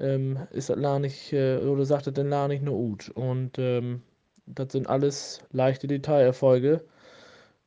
ähm, 0.00 0.38
ist 0.50 0.70
das 0.70 0.78
la 0.78 0.98
nicht, 0.98 1.32
äh, 1.32 1.58
oder 1.58 1.84
sagt 1.84 2.06
das 2.06 2.14
dann 2.14 2.30
la 2.30 2.48
nicht 2.48 2.62
nur 2.62 2.76
gut. 2.76 3.10
Und 3.10 3.58
ähm, 3.58 4.02
das 4.46 4.72
sind 4.72 4.88
alles 4.88 5.42
leichte 5.52 5.86
Detailerfolge. 5.86 6.84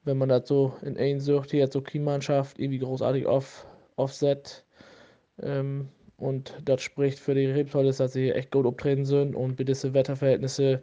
Wenn 0.03 0.17
man 0.17 0.29
das 0.29 0.47
so 0.47 0.73
in 0.81 0.97
einen 0.97 1.19
sucht, 1.19 1.51
hier 1.51 1.63
hat 1.63 1.73
so 1.73 1.81
keine 1.81 2.03
Mannschaft 2.03 2.59
irgendwie 2.59 2.79
großartig 2.79 3.25
auf, 3.25 3.65
offset. 3.95 4.65
Ähm, 5.41 5.89
und 6.17 6.53
das 6.65 6.81
spricht 6.81 7.19
für 7.19 7.35
die 7.35 7.45
Rebsoldes, 7.45 7.97
dass 7.97 8.13
sie 8.13 8.31
echt 8.31 8.51
gut 8.51 8.65
auftreten 8.65 9.05
sind 9.05 9.35
und 9.35 9.55
bei 9.55 9.63
diesen 9.63 9.93
Wetterverhältnissen 9.93 10.79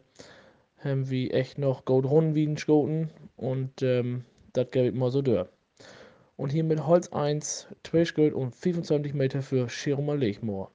haben 0.78 1.10
wir 1.10 1.34
echt 1.34 1.58
noch 1.58 1.84
gut 1.84 2.06
runden 2.06 2.34
wie 2.34 2.56
Schoten 2.56 3.10
und 3.36 3.82
ähm, 3.82 4.24
das 4.52 4.70
gebe 4.70 4.88
ich 4.88 4.94
mal 4.94 5.10
so 5.10 5.22
durch. 5.22 5.48
Und 6.36 6.50
hier 6.50 6.64
mit 6.64 6.86
Holz 6.86 7.08
1, 7.08 7.68
12 7.84 8.14
Gold 8.14 8.34
und 8.34 8.54
25 8.54 9.14
Meter 9.14 9.42
für 9.42 9.68
Schirmer 9.68 10.16
Lechmoor. 10.16 10.70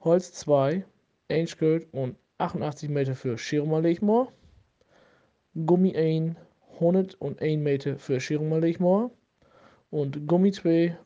Holz 0.00 0.32
2, 0.32 0.84
1 1.28 1.58
Gold 1.58 1.86
und 1.92 2.16
88 2.38 2.88
Meter 2.88 3.14
für 3.14 3.36
Schirmer 3.36 3.80
Lechmoor. 3.80 4.32
Gummi 5.66 5.96
1, 5.96 6.36
101 6.74 7.62
Meter 7.62 7.98
für 7.98 8.20
Schirmer 8.20 8.60
Lechmoor. 8.60 9.10
Und 9.90 10.26
Gummi 10.26 10.52
2, 10.52 10.96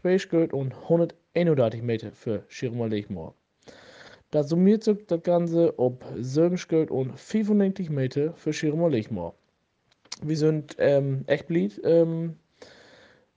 2 0.00 0.16
Gold 0.30 0.52
und 0.52 0.74
131 0.74 1.82
Meter 1.82 2.12
für 2.12 2.44
Schirmer 2.48 2.88
Lechmoor. 2.88 3.34
Das 4.30 4.48
summiert 4.48 4.84
sich 4.84 5.06
das 5.06 5.22
Ganze 5.22 5.74
auf 5.76 5.94
7 6.16 6.56
Gold 6.68 6.90
und 6.90 7.18
95 7.18 7.90
Meter 7.90 8.32
für 8.34 8.52
Schirmer 8.52 8.88
Lechmoor. 8.88 9.34
Wir 10.22 10.36
sind 10.36 10.76
ähm, 10.78 11.24
echt 11.26 11.46
blieb. 11.48 11.78
Ähm, 11.84 12.36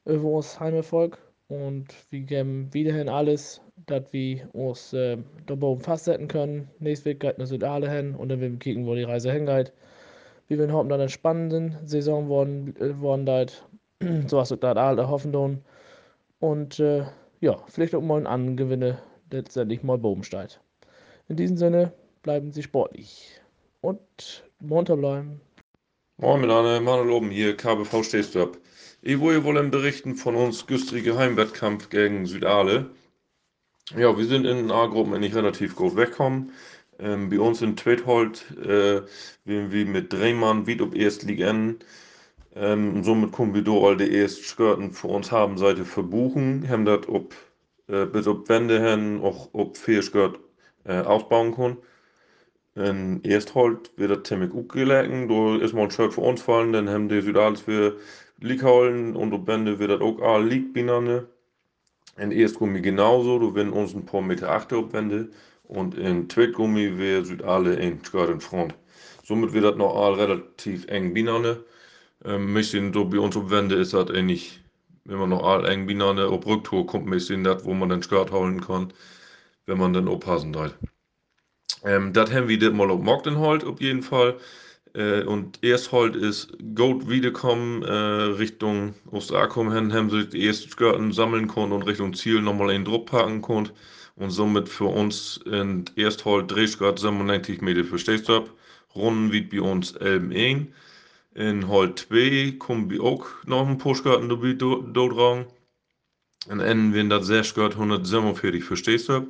über 0.06 0.30
uns 0.30 0.60
Heimerfolg 0.60 1.18
und 1.48 1.88
wir 2.10 2.22
geben 2.22 2.74
wiederhin 2.74 3.10
alles, 3.10 3.62
dass 3.76 4.12
wir 4.14 4.48
uns 4.54 4.94
äh, 4.94 5.18
da 5.46 5.54
oben 5.54 5.82
festsetzen 5.82 6.28
können. 6.28 6.70
Nächstes 6.80 7.06
Weg 7.06 7.20
geht 7.20 7.38
nach 7.38 7.48
Südale 7.48 7.90
hin 7.90 8.16
und 8.16 8.30
dann 8.30 8.40
werden 8.40 8.54
wir 8.54 8.60
kicken, 8.60 8.86
wo 8.86 8.96
die 8.96 9.04
Reise 9.04 9.32
hingeht. 9.32 9.74
Wir 10.48 10.58
werden 10.58 10.74
hoffen, 10.74 10.90
dass 10.90 11.00
eine 11.00 11.10
spannende 11.10 11.80
Saison 11.86 12.28
worden, 12.30 12.76
äh, 12.80 13.00
worden 13.00 13.26
deit. 13.26 13.66
so 14.28 14.38
was 14.38 14.52
wir 14.52 14.58
da 14.58 14.74
alle 14.74 15.10
hoffen 15.10 15.34
tun. 15.34 15.64
Und 16.40 16.80
äh, 16.80 17.06
ja, 17.40 17.58
vielleicht 17.68 17.96
auch 17.96 18.02
mal 18.02 18.18
einen 18.18 18.28
anderen 18.28 18.98
letztendlich 19.32 19.84
mal 19.84 20.00
steigt. 20.22 20.62
In 21.28 21.38
diesem 21.38 21.58
Sinne 21.58 21.94
bleiben 22.22 22.52
Sie 22.52 22.64
sportlich 22.64 23.42
und 23.82 24.44
munter 24.60 24.98
bleiben. 24.98 25.42
Moin 26.18 26.42
miteinander, 26.42 26.80
Manuel 26.80 27.10
oben 27.10 27.32
hier, 27.32 27.58
KBV 27.58 28.04
stehst 28.04 28.36
du 28.36 28.44
ab. 28.44 28.58
Ich 29.02 29.20
wollte 29.20 29.64
berichten 29.64 30.16
von 30.16 30.36
uns 30.36 30.68
güstrige 30.68 31.18
Heimwettkampf 31.18 31.90
gegen 31.90 32.26
Südale. 32.26 32.92
Ja, 33.92 34.18
wir 34.18 34.26
sind 34.26 34.46
in 34.46 34.72
A-Gruppen 34.72 35.14
eigentlich 35.14 35.36
relativ 35.36 35.76
gut 35.76 35.96
weggekommen. 35.96 36.52
Ähm, 37.00 37.30
bei 37.30 37.40
uns 37.40 37.62
in 37.62 37.76
Tweethold 37.76 38.52
äh, 38.58 39.02
werden 39.46 39.72
wir 39.72 39.86
mit 39.86 40.14
drei 40.14 40.34
Mann 40.34 40.68
wieder 40.68 40.86
ob 40.86 40.96
erst 40.96 41.24
liegen. 41.24 41.80
Ähm, 42.56 43.04
somit 43.04 43.34
können 43.34 43.54
wir 43.54 43.64
da 43.64 43.72
all 43.74 43.98
die 43.98 44.16
ersten 44.18 44.44
Skirten 44.44 44.92
für 44.94 45.08
uns 45.08 45.32
haben 45.32 45.58
Seite 45.58 45.86
verbuchen. 45.86 46.68
Haben 46.70 46.86
das 46.86 47.08
ob, 47.10 47.36
äh, 47.88 48.06
bis 48.06 48.28
ob 48.28 48.50
Wände 48.50 48.82
hin 48.82 49.22
auch 49.22 49.50
ob 49.54 49.78
vier 49.78 50.02
Skirt 50.04 50.40
äh, 50.86 51.00
ausbauen 51.02 51.54
können. 51.56 51.78
In 52.76 53.24
Ersthold 53.24 53.92
wird 53.98 54.12
das 54.12 54.24
ziemlich 54.24 54.52
gut 54.52 54.70
gelegen. 54.72 55.28
Da 55.30 55.58
ist 55.64 55.74
mal 55.74 55.84
ein 55.84 55.92
Shirt 55.92 56.14
für 56.14 56.22
uns 56.22 56.42
fallen, 56.42 56.74
dann 56.74 56.90
haben 56.90 57.10
die 57.10 57.22
Südales 57.22 57.62
für 57.62 57.98
Liegholen 58.40 59.16
und 59.16 59.34
op 59.34 59.46
Bände 59.46 59.80
wird 59.80 59.92
das 59.92 60.02
auch 60.02 60.20
all 60.22 60.46
liegt 60.48 60.74
binane. 60.74 61.28
In 62.18 62.32
Erstgummi 62.32 62.82
genauso, 62.82 63.40
du 63.40 63.56
wenn 63.56 63.72
uns 63.72 63.94
ein 63.96 64.06
paar 64.06 64.22
Meter 64.22 64.52
achter 64.52 64.78
op 64.80 64.94
Wände 64.94 65.30
und 65.64 65.96
in 65.96 66.28
wäre 66.30 67.26
Südale 67.26 67.74
in 67.76 68.04
Skirt 68.04 68.30
in 68.30 68.42
Front. 68.42 68.76
Somit 69.24 69.54
wird 69.54 69.66
das 69.66 69.76
noch 69.78 69.96
all 69.96 70.14
relativ 70.14 70.86
eng 70.88 71.14
binane. 71.14 71.64
Ähm, 72.26 72.54
bisschen 72.54 72.94
so 72.94 73.06
bei 73.06 73.20
uns 73.20 73.36
op 73.36 73.50
Wände 73.50 73.76
ist 73.76 73.94
das 73.94 74.10
ähnlich, 74.12 74.62
wenn 75.06 75.18
man 75.18 75.30
noch 75.30 75.44
all 75.44 75.66
eng 75.66 75.88
binane 75.88 76.30
op 76.30 76.46
Rücktour 76.46 76.86
kommt, 76.86 77.10
bisschen 77.10 77.44
das, 77.44 77.66
wo 77.66 77.74
man 77.74 77.90
den 77.90 78.04
Skirt 78.04 78.32
holen 78.32 78.62
kann, 78.62 78.94
wenn 79.66 79.80
man 79.80 79.94
dann 79.94 80.08
aufpassen 80.08 80.54
darf. 80.54 80.74
Ähm, 81.84 82.14
das 82.14 82.32
haben 82.32 82.48
wir 82.48 82.72
mal 82.72 82.92
auf 82.92 83.02
Mogden 83.02 83.40
halt, 83.40 83.64
auf 83.64 83.82
jeden 83.82 84.04
Fall. 84.04 84.38
Äh, 84.94 85.24
und 85.24 85.60
erst 85.64 85.92
halt 85.92 86.16
ist 86.16 86.54
Goat 86.76 87.10
wiederkommen 87.10 87.84
äh, 87.84 87.92
Richtung 87.92 88.94
Ostakum 89.12 89.72
hin, 89.72 89.92
haben 89.94 90.10
sie 90.10 90.28
die 90.28 90.46
ersten 90.46 90.70
Skirten 90.70 91.12
sammeln 91.12 91.48
können 91.48 91.72
und 91.72 91.84
Richtung 91.84 92.14
Ziel 92.14 92.42
nochmal 92.42 92.70
in 92.72 92.84
den 92.84 92.86
Druck 92.86 93.08
packen 93.08 93.42
können. 93.42 93.72
Und 94.16 94.30
somit 94.30 94.70
für 94.70 94.86
uns 94.86 95.40
in 95.46 95.86
erst 95.96 96.26
halt 96.26 96.52
Drehskirt 96.52 97.00
97 97.00 97.62
Meter 97.62 97.84
für 97.84 97.98
Stehstab. 97.98 98.52
Runden 98.96 99.32
wie 99.32 99.42
bei 99.42 99.62
uns 99.62 99.94
Elben 99.94 100.32
1. 100.32 100.68
In 101.36 101.68
Halt 101.68 102.00
2 102.12 102.58
kommen 102.60 102.92
wir 102.92 103.02
auch 103.02 103.26
noch 103.48 103.68
ein 103.68 103.80
paar 103.80 103.96
Skirten 103.96 104.30
dort 104.30 105.18
dran. 105.18 105.48
Und 106.48 106.60
enden 106.60 106.94
wir 106.94 107.02
in 107.02 107.10
das 107.10 107.28
Skirt 107.48 107.74
147 107.74 108.64
für 108.64 108.78
Stehstab. 108.78 109.26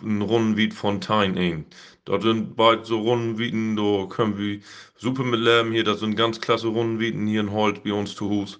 Ein 0.00 0.22
Runden 0.22 0.56
wie 0.56 0.70
Fontaine 0.70 1.38
1. 1.38 1.66
Dort 2.04 2.22
sind 2.22 2.56
bald 2.56 2.86
so 2.86 3.00
Rundenwieten, 3.00 3.76
da 3.76 4.06
können 4.06 4.38
wir 4.38 4.60
super 4.96 5.22
mit 5.22 5.40
leben 5.40 5.72
hier. 5.72 5.84
Das 5.84 6.00
sind 6.00 6.16
ganz 6.16 6.40
klasse 6.40 6.68
Rundenwieten 6.68 7.26
hier 7.26 7.40
in 7.40 7.52
Holt 7.52 7.84
bei 7.84 7.92
uns 7.92 8.14
zu 8.14 8.28
Hus. 8.30 8.58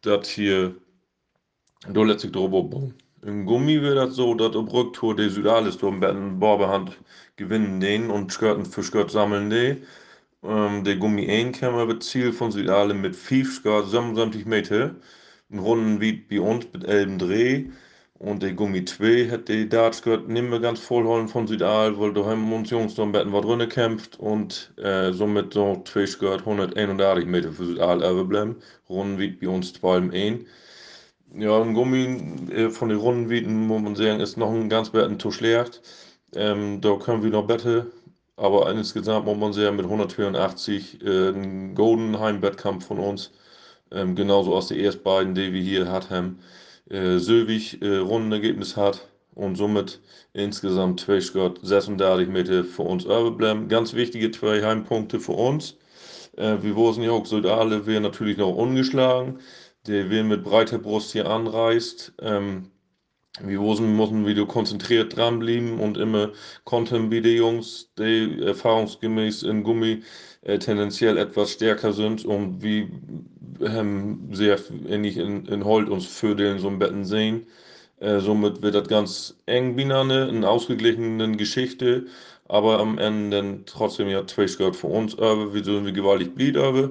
Das 0.00 0.28
hier, 0.28 0.74
da 1.88 2.02
lässt 2.02 2.20
sich 2.20 2.32
drüber. 2.32 2.90
In 3.22 3.44
Gummi 3.44 3.82
wird 3.82 3.98
das 3.98 4.14
so, 4.16 4.34
dass 4.34 4.56
ob 4.56 4.72
Rücktour 4.72 5.14
der 5.14 5.30
Südales 5.30 5.78
da 5.78 5.88
in 5.88 6.38
Barbehand 6.38 6.96
gewinnen 7.36 7.80
den 7.80 8.10
und 8.10 8.32
Skirten 8.32 8.64
für 8.64 8.82
Skirt 8.82 9.10
sammeln 9.10 9.50
die. 9.50 9.82
Ähm, 10.42 10.84
der 10.84 10.96
Gummi 10.96 11.28
1 11.28 11.58
käme 11.58 11.86
wird 11.88 12.02
Ziel 12.02 12.32
von 12.32 12.52
Südale 12.52 12.94
mit 12.94 13.16
5 13.16 13.52
Skirt 13.52 13.88
77 13.90 14.46
Meter. 14.46 14.94
Ein 15.50 15.58
Rundenwied 15.58 16.28
bei 16.28 16.40
uns 16.40 16.66
mit 16.72 16.84
elben 16.84 17.18
Dreh. 17.18 17.66
Und 18.18 18.42
der 18.42 18.54
Gummi 18.54 18.84
2 18.84 19.28
hat 19.30 19.48
die 19.48 19.68
Darts 19.68 20.00
gehört, 20.00 20.28
nehmen 20.28 20.50
wir 20.50 20.60
ganz 20.60 20.80
voll 20.80 21.28
von 21.28 21.46
Südal, 21.46 21.98
weil 21.98 22.14
da 22.14 22.24
haben 22.24 22.50
uns 22.50 22.70
Jungs 22.70 22.94
da 22.94 23.02
ein 23.02 23.12
bisschen 23.12 23.32
was 23.32 23.44
drin 23.44 23.58
gekämpft 23.58 24.18
und 24.18 24.72
äh, 24.78 25.12
somit 25.12 25.52
so 25.52 25.82
2 25.84 26.18
gehört 26.18 26.40
131 26.40 27.26
Meter 27.26 27.52
für 27.52 27.66
Südal 27.66 27.98
überbleiben. 27.98 28.56
Rundenwied 28.88 29.40
bei 29.40 29.48
uns 29.48 29.74
2 29.74 29.96
im 29.98 30.10
1. 30.12 30.44
Ja, 31.34 31.60
ein 31.60 31.74
Gummi 31.74 32.50
äh, 32.52 32.70
von 32.70 32.88
den 32.88 32.98
Rundenwieden, 32.98 33.66
muss 33.66 33.82
man 33.82 33.96
sagen, 33.96 34.20
ist 34.20 34.38
noch 34.38 34.50
ein 34.50 34.70
ganz 34.70 34.90
bisschen 34.90 35.20
zu 35.20 35.30
schlecht. 35.30 35.82
Ähm, 36.34 36.80
da 36.80 36.96
können 36.96 37.22
wir 37.22 37.30
noch 37.30 37.46
besser. 37.46 37.86
Aber 38.36 38.70
insgesamt 38.70 39.26
muss 39.26 39.36
man 39.36 39.52
sagen, 39.52 39.76
mit 39.76 39.84
182 39.86 41.02
äh, 41.02 41.30
ein 41.30 41.74
Golden 41.74 42.18
Heimwettkampf 42.18 42.86
von 42.86 42.98
uns. 42.98 43.32
Ähm, 43.90 44.14
genauso 44.16 44.54
aus 44.54 44.68
den 44.68 44.80
ersten 44.80 45.02
beiden, 45.02 45.34
die 45.34 45.52
wir 45.52 45.62
hier 45.62 45.90
hatten 45.90 46.38
äh, 46.90 47.16
äh, 47.16 47.96
Rundenergebnis 47.98 48.76
hat 48.76 49.08
und 49.34 49.56
somit 49.56 50.00
insgesamt 50.32 51.00
36 51.00 52.28
Meter 52.28 52.64
für 52.64 52.82
uns 52.82 53.04
überbleiben. 53.04 53.68
Ganz 53.68 53.94
wichtige 53.94 54.30
zwei 54.30 54.62
Heimpunkte 54.62 55.20
für 55.20 55.32
uns. 55.32 55.76
Äh, 56.36 56.62
wir 56.62 56.74
wussten 56.76 57.02
ja 57.02 57.10
auch, 57.12 57.26
Südale 57.26 57.86
wäre 57.86 58.00
natürlich 58.00 58.36
noch 58.38 58.54
ungeschlagen. 58.54 59.40
Der 59.86 60.10
will 60.10 60.24
mit 60.24 60.42
breiter 60.42 60.78
Brust 60.78 61.12
hier 61.12 61.28
anreist. 61.28 62.12
Ähm, 62.20 62.70
wir 63.40 63.60
müssen, 63.60 63.96
müssen 63.96 64.26
wieder 64.26 64.46
konzentriert 64.46 65.14
dranbleiben 65.16 65.78
und 65.78 65.98
immer 65.98 66.32
konnten 66.64 67.10
wie 67.10 67.20
die 67.20 67.36
Jungs, 67.36 67.90
die 67.98 68.40
erfahrungsgemäß 68.42 69.42
in 69.42 69.62
Gummi 69.62 70.02
äh, 70.42 70.58
tendenziell 70.58 71.18
etwas 71.18 71.52
stärker 71.52 71.92
sind 71.92 72.24
und 72.24 72.62
wie 72.62 72.88
ähm, 73.60 74.28
sehr 74.32 74.58
ähnlich 74.88 75.16
in, 75.16 75.46
in 75.46 75.64
Holt 75.64 75.88
uns 75.88 76.06
Vödeln 76.06 76.58
so 76.58 76.68
ein 76.68 76.78
Betten 76.78 77.04
sehen. 77.04 77.46
Äh, 77.98 78.20
somit 78.20 78.62
wird 78.62 78.74
das 78.74 78.88
ganz 78.88 79.34
eng 79.46 79.76
binane, 79.76 80.28
eine 80.28 80.48
ausgeglichene 80.48 81.36
Geschichte, 81.36 82.06
aber 82.46 82.78
am 82.78 82.98
Ende 82.98 83.36
dann 83.36 83.62
trotzdem 83.66 84.08
ja 84.08 84.26
zwei 84.26 84.46
gehört 84.46 84.76
für 84.76 84.88
uns, 84.88 85.18
aber 85.18 85.54
wir 85.54 85.64
sind 85.64 85.86
wie 85.86 85.92
gewaltig 85.92 86.34
blieb, 86.34 86.56
aber 86.58 86.90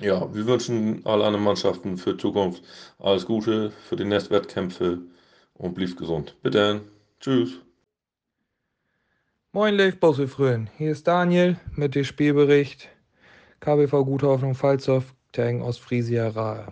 ja, 0.00 0.32
wir 0.34 0.46
wünschen 0.46 1.04
alle 1.04 1.24
anderen 1.24 1.44
Mannschaften 1.44 1.96
für 1.96 2.16
Zukunft 2.16 2.62
alles 2.98 3.26
Gute 3.26 3.72
für 3.88 3.96
die 3.96 4.04
nächsten 4.04 4.34
Wettkämpfe 4.34 5.00
und 5.54 5.74
blieb 5.74 5.96
gesund. 5.96 6.36
Bitte. 6.42 6.82
Tschüss. 7.20 7.60
Moin 9.52 9.74
Leif 9.74 9.98
Bossefrön, 9.98 10.68
hier 10.76 10.92
ist 10.92 11.08
Daniel 11.08 11.58
mit 11.74 11.94
dem 11.94 12.04
Spielbericht 12.04 12.90
KBV 13.60 14.04
Gute 14.04 14.26
Hoffnung 14.26 14.54
Pfalzdorf 15.36 15.48
gegen 15.48 15.62
Ostfriesia 15.62 16.28
Rahe. 16.28 16.66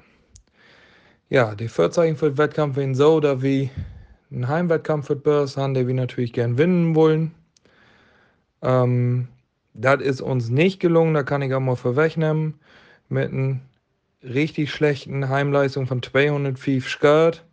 Ja, 1.28 1.54
die 1.54 1.68
Vorzeichen 1.68 2.16
für 2.16 2.30
den 2.30 2.38
Wettkampf 2.38 2.76
waren 2.76 2.94
so, 2.94 3.20
dass 3.20 3.42
wir 3.42 3.68
einen 4.30 4.48
Heimwettkampf 4.48 5.06
für 5.06 5.16
Börs 5.16 5.56
haben, 5.56 5.74
den 5.74 5.86
wir 5.86 5.94
natürlich 5.94 6.32
gern 6.32 6.58
winnen 6.58 6.94
wollen. 6.94 7.32
Ähm, 8.62 9.28
das 9.74 10.00
ist 10.00 10.20
uns 10.20 10.48
nicht 10.48 10.80
gelungen, 10.80 11.14
da 11.14 11.22
kann 11.22 11.42
ich 11.42 11.52
auch 11.54 11.60
mal 11.60 11.76
vorwegnehmen. 11.76 12.54
Mit 13.08 13.32
einer 13.32 13.60
richtig 14.22 14.70
schlechten 14.70 15.28
Heimleistung 15.28 15.86
von 15.86 16.02
205 16.02 16.88
Skirt. 16.88 17.44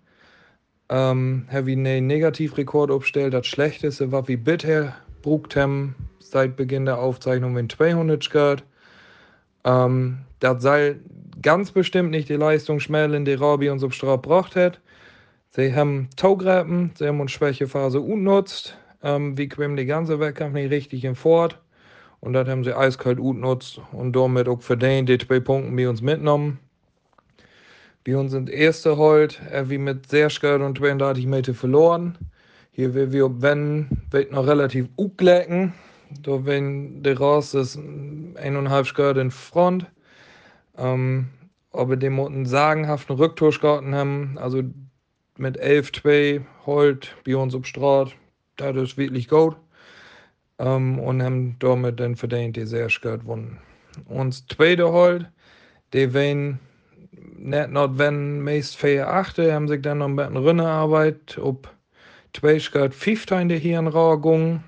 Ähm, 0.89 1.47
habe 1.51 1.71
ich 1.71 1.77
einen 1.77 2.07
Negativrekord 2.07 2.91
aufgestellt. 2.91 3.33
Das 3.33 3.47
Schlechteste, 3.47 4.11
was 4.11 4.27
wir 4.27 4.37
bisher 4.37 4.95
brugt 5.21 5.55
haben, 5.55 5.95
seit 6.19 6.55
Beginn 6.55 6.85
der 6.85 6.99
Aufzeichnung, 6.99 7.55
wenn 7.55 7.69
200 7.69 8.23
Skirt. 8.23 8.63
Ähm, 9.63 10.19
das 10.39 10.63
soll 10.63 10.99
ganz 11.41 11.71
bestimmt 11.71 12.11
nicht 12.11 12.29
die 12.29 12.35
Leistung 12.35 12.79
schmälern, 12.79 13.25
die 13.25 13.33
Rabi 13.33 13.69
uns 13.69 13.83
auf 13.83 13.93
Straße 13.93 14.21
gebracht 14.21 14.55
hat. 14.55 14.79
Sie 15.51 15.75
haben 15.75 16.09
Taugräben, 16.15 16.91
sie 16.95 17.07
haben 17.07 17.19
uns 17.19 17.31
Schwächephase 17.31 17.99
unutzt. 17.99 18.77
Ähm, 19.03 19.37
wir 19.37 19.49
kommen 19.49 19.75
die 19.75 19.85
ganze 19.85 20.19
Wettkampf 20.19 20.53
nicht 20.53 20.71
richtig 20.71 21.03
in 21.03 21.15
Fort. 21.15 21.59
Und 22.21 22.33
das 22.33 22.47
haben 22.47 22.63
sie 22.63 22.73
eiskalt 22.73 23.19
unutzt 23.19 23.81
und 23.91 24.15
damit 24.15 24.47
auch 24.47 24.61
verdient 24.61 25.09
die 25.09 25.17
zwei 25.17 25.39
Punkte 25.39 25.75
bei 25.75 25.89
uns 25.89 26.01
mitgenommen. 26.01 26.59
Wir 28.03 28.19
uns 28.19 28.31
sind 28.31 28.49
erste 28.49 28.95
Holt, 28.97 29.41
äh, 29.51 29.69
wie 29.69 29.77
mit 29.77 30.09
sehr 30.09 30.29
schwer 30.29 30.61
und 30.61 30.77
32 30.77 31.25
Meter 31.25 31.53
verloren. 31.53 32.17
Hier 32.71 32.93
will 32.93 33.11
wir, 33.11 33.41
wenn, 33.41 33.89
wird 34.11 34.31
noch 34.31 34.47
relativ 34.47 34.87
uglecken. 34.97 35.73
Da 36.23 36.45
wenn 36.45 37.03
der 37.03 37.17
Ross 37.17 37.53
ist 37.53 37.77
eineinhalb 38.35 38.87
Skirt 38.87 39.17
in 39.17 39.31
Front. 39.31 39.85
Ähm, 40.77 41.29
aber 41.71 41.95
dem 41.95 42.19
einen 42.19 42.45
sagenhaften 42.45 43.15
Rücktausch 43.15 43.61
haben, 43.61 44.37
also 44.37 44.63
mit 45.37 45.61
11-2 45.61 46.41
Holt 46.65 47.15
bei 47.25 47.35
uns 47.35 47.55
auf 47.55 47.65
Straat, 47.65 48.13
das 48.57 48.75
ist 48.75 48.97
wirklich 48.97 49.27
gut. 49.27 49.55
Ähm, 50.59 50.99
und 50.99 51.23
haben 51.23 51.55
damit 51.59 51.99
dann 51.99 52.15
verdient 52.15 52.57
die 52.57 52.65
sehr 52.65 52.89
Skirt 52.89 53.21
gewonnen. 53.21 53.59
Und 54.05 54.33
das 54.33 54.45
zweite 54.47 54.91
Holt, 54.91 55.29
die 55.93 56.13
wenn 56.13 56.59
nicht 57.37 57.69
nur 57.69 57.97
wenn 57.97 58.41
meist 58.41 58.77
vier 58.77 59.07
achte, 59.07 59.53
haben 59.53 59.67
sich 59.67 59.81
dann 59.81 59.99
noch 59.99 60.07
ein 60.07 60.15
bisschen 60.15 60.37
Rinnearbeit 60.37 61.37
ob 61.37 61.69
zwei 62.33 62.59
Skirt 62.59 62.93
15 62.93 63.49
hier 63.49 63.79
in 63.79 63.87
Ragung. 63.87 64.63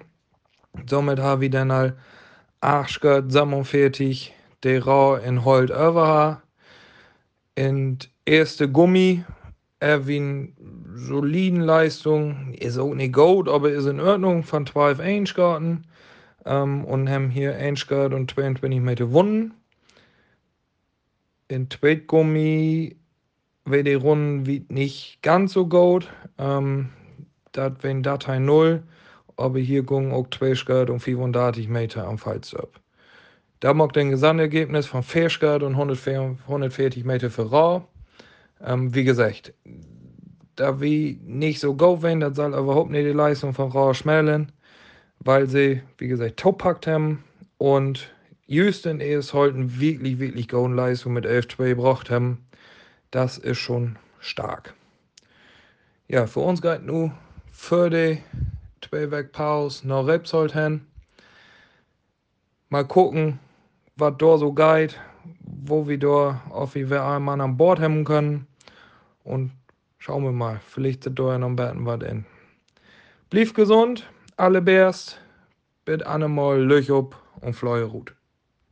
Somit 0.89 1.19
habe 1.19 1.41
wir 1.41 1.49
dann 1.49 1.71
halt 1.71 1.95
8 2.61 2.89
Skirt 2.89 3.31
47 3.31 4.33
die 4.63 4.77
Rau 4.77 5.15
in 5.15 5.43
Holt 5.45 5.71
over. 5.71 6.41
In 7.55 7.99
erste 8.25 8.69
Gummi, 8.69 9.23
Erwin 9.79 10.53
soliden 10.95 11.61
Leistung, 11.61 12.53
ist 12.53 12.77
auch 12.77 12.93
nicht 12.93 13.13
gut, 13.13 13.49
aber 13.49 13.71
ist 13.71 13.85
in 13.85 13.99
Ordnung 13.99 14.43
von 14.43 14.65
12 14.65 14.99
Einschgarten 14.99 15.85
ähm, 16.45 16.85
und 16.85 17.09
haben 17.09 17.29
hier 17.29 17.55
Einschgart 17.55 18.13
und 18.13 18.31
22 18.31 18.79
Meter 18.79 19.05
gewonnen. 19.05 19.53
In 21.49 21.69
Tweetgummi 21.69 22.95
wäre 23.65 23.83
die 23.83 23.93
Runde 23.93 24.61
nicht 24.69 25.21
ganz 25.21 25.53
so 25.53 25.67
gut. 25.67 26.09
Ähm, 26.37 26.89
das 27.51 27.73
wäre 27.81 28.01
Datei 28.01 28.39
0, 28.39 28.83
aber 29.37 29.59
hier 29.59 29.83
ging 29.83 30.11
auch 30.11 30.27
2 30.29 30.55
Schgart 30.55 30.89
und 30.89 30.99
35 30.99 31.67
Meter 31.67 32.07
am 32.07 32.17
Fallstab. 32.17 32.79
Da 33.59 33.73
mag 33.73 33.97
ein 33.97 34.09
Gesamtergebnis 34.09 34.87
von 34.87 35.03
4 35.03 35.29
Schgart 35.29 35.63
und 35.63 35.75
140 35.75 37.05
Meter 37.05 37.29
für 37.29 37.49
Rau. 37.49 37.87
Ähm, 38.61 38.93
wie 38.93 39.03
gesagt, 39.03 39.53
da 40.55 40.79
wir 40.79 41.15
nicht 41.23 41.59
so 41.59 41.75
gut 41.75 42.01
werden, 42.01 42.19
das 42.19 42.35
soll 42.35 42.53
überhaupt 42.53 42.91
nicht 42.91 43.05
die 43.05 43.11
Leistung 43.11 43.53
von 43.53 43.71
Rau 43.71 43.93
schmälern, 43.93 44.51
weil 45.19 45.47
sie, 45.47 45.81
wie 45.97 46.07
gesagt, 46.07 46.37
top 46.37 46.63
haben 46.63 47.23
und 47.57 48.13
Houston 48.47 48.99
ist 48.99 49.33
heute 49.33 49.55
eine 49.55 49.79
wirklich, 49.79 50.19
wirklich 50.19 50.49
gute 50.49 50.73
Leistung 50.73 51.13
mit 51.13 51.25
11-2 51.25 51.69
gebracht 51.69 52.09
haben. 52.09 52.45
Das 53.09 53.37
ist 53.37 53.59
schon 53.59 53.95
stark. 54.19 54.73
Ja, 56.07 56.27
für 56.27 56.41
uns 56.41 56.61
geht 56.61 56.83
nur 56.83 57.13
für 57.51 57.89
die 57.89 58.19
zwei 58.83 59.11
Weg 59.11 59.31
Pause 59.31 59.87
noch 59.87 60.07
Rebsold 60.07 60.53
hin. 60.53 60.85
Mal 62.69 62.85
gucken, 62.85 63.39
was 63.95 64.15
da 64.17 64.37
so 64.37 64.51
geht, 64.53 64.99
wo 65.43 65.87
wir 65.87 65.99
da 65.99 66.41
auf 66.49 66.75
wie 66.75 66.89
wir 66.89 67.03
einen 67.03 67.25
Mann 67.25 67.41
an 67.41 67.57
Bord 67.57 67.79
haben 67.79 68.03
können. 68.03 68.47
Und 69.23 69.51
schauen 69.97 70.23
wir 70.23 70.31
mal, 70.31 70.59
vielleicht 70.67 71.03
sind 71.03 71.19
da 71.19 71.33
ja 71.33 71.37
noch 71.37 71.55
bisschen 71.55 71.85
was 71.85 72.01
in. 72.03 72.25
Blieb 73.29 73.53
gesund, 73.53 74.09
alle 74.37 74.61
Bärst, 74.61 75.19
bitte 75.85 76.07
einmal 76.07 76.61
Löch 76.61 76.91
ab 76.91 77.15
und 77.41 77.53
Fleuerut. 77.53 78.13